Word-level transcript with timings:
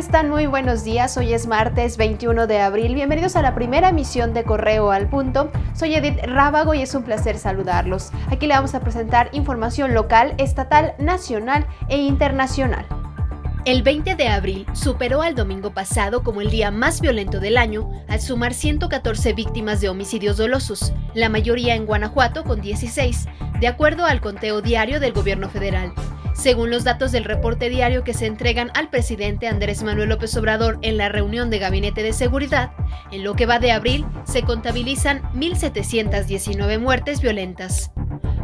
están? 0.00 0.30
Muy 0.30 0.46
buenos 0.46 0.84
días. 0.84 1.16
Hoy 1.16 1.34
es 1.34 1.48
martes 1.48 1.96
21 1.96 2.46
de 2.46 2.60
abril. 2.60 2.94
Bienvenidos 2.94 3.34
a 3.34 3.42
la 3.42 3.54
primera 3.54 3.88
emisión 3.88 4.32
de 4.32 4.44
Correo 4.44 4.92
al 4.92 5.08
Punto. 5.08 5.50
Soy 5.74 5.94
Edith 5.94 6.20
Rábago 6.22 6.72
y 6.72 6.82
es 6.82 6.94
un 6.94 7.02
placer 7.02 7.36
saludarlos. 7.36 8.12
Aquí 8.30 8.46
le 8.46 8.54
vamos 8.54 8.74
a 8.74 8.80
presentar 8.80 9.28
información 9.32 9.92
local, 9.92 10.34
estatal, 10.38 10.94
nacional 10.98 11.66
e 11.88 11.98
internacional. 11.98 12.86
El 13.64 13.82
20 13.82 14.14
de 14.14 14.28
abril 14.28 14.66
superó 14.72 15.20
al 15.20 15.34
domingo 15.34 15.74
pasado 15.74 16.22
como 16.22 16.40
el 16.40 16.50
día 16.50 16.70
más 16.70 17.00
violento 17.00 17.40
del 17.40 17.58
año, 17.58 17.90
al 18.08 18.20
sumar 18.20 18.54
114 18.54 19.32
víctimas 19.32 19.80
de 19.80 19.88
homicidios 19.88 20.36
dolosos, 20.36 20.92
la 21.12 21.28
mayoría 21.28 21.74
en 21.74 21.86
Guanajuato 21.86 22.44
con 22.44 22.60
16, 22.60 23.26
de 23.58 23.66
acuerdo 23.66 24.06
al 24.06 24.20
conteo 24.20 24.62
diario 24.62 25.00
del 25.00 25.12
gobierno 25.12 25.48
federal. 25.50 25.92
Según 26.40 26.70
los 26.70 26.84
datos 26.84 27.12
del 27.12 27.24
reporte 27.24 27.68
diario 27.68 28.02
que 28.02 28.14
se 28.14 28.24
entregan 28.24 28.70
al 28.72 28.88
presidente 28.88 29.46
Andrés 29.46 29.82
Manuel 29.82 30.08
López 30.08 30.34
Obrador 30.38 30.78
en 30.80 30.96
la 30.96 31.10
reunión 31.10 31.50
de 31.50 31.58
Gabinete 31.58 32.02
de 32.02 32.14
Seguridad, 32.14 32.72
en 33.12 33.24
lo 33.24 33.36
que 33.36 33.44
va 33.44 33.58
de 33.58 33.72
abril 33.72 34.06
se 34.24 34.40
contabilizan 34.40 35.20
1.719 35.34 36.78
muertes 36.78 37.20
violentas. 37.20 37.92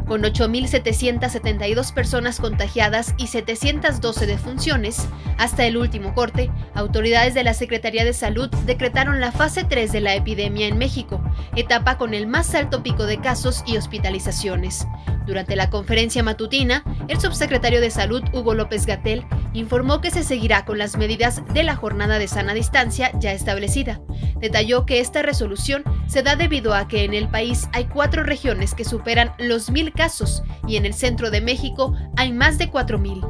Con 0.07 0.23
8.772 0.23 1.93
personas 1.93 2.39
contagiadas 2.39 3.15
y 3.19 3.27
712 3.27 4.27
defunciones, 4.27 5.09
hasta 5.37 5.67
el 5.67 5.77
último 5.77 6.15
corte, 6.15 6.51
autoridades 6.75 7.35
de 7.35 7.43
la 7.43 7.55
Secretaría 7.55 8.05
de 8.05 8.13
Salud 8.13 8.49
decretaron 8.67 9.21
la 9.21 9.33
fase 9.33 9.65
3 9.65 9.91
de 9.91 10.01
la 10.01 10.15
epidemia 10.15 10.69
en 10.69 10.79
México, 10.79 11.21
etapa 11.57 11.99
con 11.99 12.15
el 12.15 12.29
más 12.29 12.55
alto 12.55 12.85
pico 12.85 13.05
de 13.07 13.21
casos 13.21 13.65
y 13.67 13.77
hospitalizaciones. 13.77 14.87
Durante 15.27 15.57
la 15.57 15.71
conferencia 15.71 16.23
matutina, 16.23 16.85
el 17.09 17.21
subsecretario 17.21 17.81
de 17.81 17.91
Salud, 17.91 18.23
Hugo 18.33 18.55
López 18.55 18.87
Gatel, 18.87 19.27
informó 19.55 20.01
que 20.01 20.13
se 20.13 20.23
seguirá 20.23 20.65
con 20.65 20.79
las 20.79 20.97
medidas 20.97 21.43
de 21.53 21.65
la 21.65 21.75
jornada 21.75 22.21
de 22.21 22.29
sana 22.29 22.55
distancia 22.55 23.11
ya 23.19 23.33
establecida. 23.33 24.01
Detalló 24.41 24.87
que 24.87 25.01
esta 25.01 25.23
resolución 25.23 25.83
se 26.07 26.23
da 26.23 26.37
debido 26.37 26.75
a 26.75 26.89
que 26.89 27.05
en 27.05 27.15
el 27.15 27.29
país 27.29 27.69
hay 27.73 27.87
cuatro 27.87 28.23
regiones 28.23 28.75
que 28.75 28.85
superan 28.85 29.33
los 29.39 29.71
mil 29.71 29.93
casos 29.93 30.43
y 30.67 30.77
en 30.77 30.87
el 30.87 30.95
centro 30.95 31.31
de 31.31 31.41
México 31.41 31.95
hay 32.17 32.33
más 32.33 32.59
de 32.59 32.71
cuatro 32.71 32.99
mil. 32.99 33.23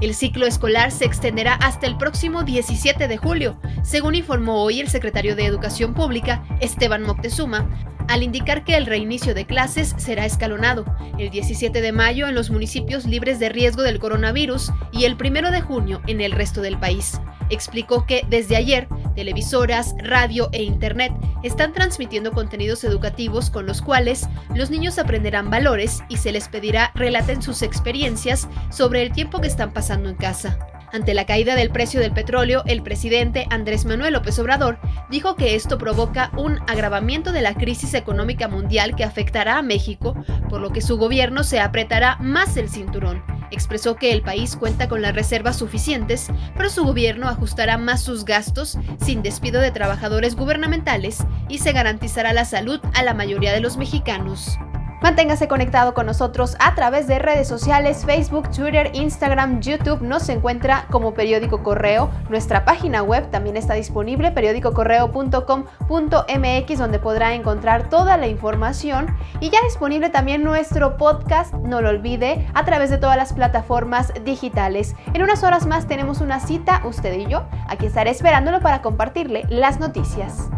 El 0.00 0.14
ciclo 0.14 0.46
escolar 0.46 0.92
se 0.92 1.04
extenderá 1.04 1.54
hasta 1.54 1.88
el 1.88 1.96
próximo 1.96 2.44
17 2.44 3.08
de 3.08 3.16
julio, 3.16 3.58
según 3.82 4.14
informó 4.14 4.62
hoy 4.62 4.78
el 4.78 4.88
secretario 4.88 5.34
de 5.34 5.44
Educación 5.44 5.92
Pública, 5.92 6.44
Esteban 6.60 7.02
Moctezuma, 7.02 7.68
al 8.06 8.22
indicar 8.22 8.64
que 8.64 8.76
el 8.76 8.86
reinicio 8.86 9.34
de 9.34 9.44
clases 9.44 9.94
será 9.98 10.24
escalonado, 10.24 10.84
el 11.18 11.30
17 11.30 11.80
de 11.80 11.92
mayo 11.92 12.28
en 12.28 12.34
los 12.34 12.50
municipios 12.50 13.06
libres 13.06 13.40
de 13.40 13.48
riesgo 13.48 13.82
del 13.82 13.98
coronavirus 13.98 14.72
y 14.92 15.04
el 15.04 15.16
1 15.20 15.50
de 15.50 15.60
junio 15.60 16.00
en 16.06 16.20
el 16.20 16.32
resto 16.32 16.62
del 16.62 16.78
país. 16.78 17.20
Explicó 17.50 18.06
que 18.06 18.24
desde 18.28 18.56
ayer, 18.56 18.88
televisoras, 19.18 19.96
radio 19.98 20.48
e 20.52 20.62
internet 20.62 21.12
están 21.42 21.72
transmitiendo 21.72 22.30
contenidos 22.30 22.84
educativos 22.84 23.50
con 23.50 23.66
los 23.66 23.82
cuales 23.82 24.28
los 24.54 24.70
niños 24.70 24.96
aprenderán 24.96 25.50
valores 25.50 26.04
y 26.08 26.18
se 26.18 26.30
les 26.30 26.46
pedirá 26.46 26.92
relaten 26.94 27.42
sus 27.42 27.62
experiencias 27.62 28.46
sobre 28.70 29.02
el 29.02 29.10
tiempo 29.10 29.40
que 29.40 29.48
están 29.48 29.72
pasando 29.72 30.08
en 30.08 30.14
casa. 30.14 30.56
Ante 30.92 31.14
la 31.14 31.26
caída 31.26 31.56
del 31.56 31.70
precio 31.70 31.98
del 31.98 32.12
petróleo, 32.12 32.62
el 32.66 32.80
presidente 32.80 33.48
Andrés 33.50 33.86
Manuel 33.86 34.12
López 34.12 34.38
Obrador 34.38 34.78
dijo 35.10 35.34
que 35.34 35.56
esto 35.56 35.78
provoca 35.78 36.30
un 36.36 36.60
agravamiento 36.68 37.32
de 37.32 37.42
la 37.42 37.54
crisis 37.54 37.94
económica 37.94 38.46
mundial 38.46 38.94
que 38.94 39.02
afectará 39.02 39.58
a 39.58 39.62
México, 39.62 40.14
por 40.48 40.60
lo 40.60 40.70
que 40.70 40.80
su 40.80 40.96
gobierno 40.96 41.42
se 41.42 41.58
apretará 41.58 42.18
más 42.20 42.56
el 42.56 42.68
cinturón. 42.68 43.37
Expresó 43.50 43.96
que 43.96 44.12
el 44.12 44.22
país 44.22 44.56
cuenta 44.56 44.88
con 44.88 45.02
las 45.02 45.14
reservas 45.14 45.56
suficientes, 45.56 46.28
pero 46.56 46.70
su 46.70 46.84
gobierno 46.84 47.28
ajustará 47.28 47.78
más 47.78 48.02
sus 48.02 48.24
gastos 48.24 48.78
sin 49.00 49.22
despido 49.22 49.60
de 49.60 49.70
trabajadores 49.70 50.36
gubernamentales 50.36 51.18
y 51.48 51.58
se 51.58 51.72
garantizará 51.72 52.32
la 52.32 52.44
salud 52.44 52.80
a 52.94 53.02
la 53.02 53.14
mayoría 53.14 53.52
de 53.52 53.60
los 53.60 53.76
mexicanos. 53.76 54.58
Manténgase 55.00 55.46
conectado 55.46 55.94
con 55.94 56.06
nosotros 56.06 56.56
a 56.58 56.74
través 56.74 57.06
de 57.06 57.20
redes 57.20 57.46
sociales, 57.46 58.04
Facebook, 58.04 58.50
Twitter, 58.50 58.90
Instagram, 58.94 59.60
YouTube. 59.60 60.02
Nos 60.02 60.28
encuentra 60.28 60.86
como 60.90 61.14
Periódico 61.14 61.62
Correo. 61.62 62.10
Nuestra 62.28 62.64
página 62.64 63.04
web 63.04 63.30
también 63.30 63.56
está 63.56 63.74
disponible, 63.74 64.32
periódicocorreo.com.mx, 64.32 66.78
donde 66.78 66.98
podrá 66.98 67.34
encontrar 67.34 67.88
toda 67.88 68.16
la 68.16 68.26
información. 68.26 69.06
Y 69.38 69.50
ya 69.50 69.62
disponible 69.62 70.10
también 70.10 70.42
nuestro 70.42 70.96
podcast, 70.96 71.54
no 71.54 71.80
lo 71.80 71.90
olvide, 71.90 72.48
a 72.54 72.64
través 72.64 72.90
de 72.90 72.98
todas 72.98 73.16
las 73.16 73.32
plataformas 73.32 74.12
digitales. 74.24 74.96
En 75.14 75.22
unas 75.22 75.44
horas 75.44 75.64
más 75.66 75.86
tenemos 75.86 76.20
una 76.20 76.40
cita, 76.40 76.82
usted 76.84 77.16
y 77.16 77.26
yo. 77.26 77.44
Aquí 77.68 77.86
estaré 77.86 78.10
esperándolo 78.10 78.58
para 78.60 78.82
compartirle 78.82 79.44
las 79.48 79.78
noticias. 79.78 80.50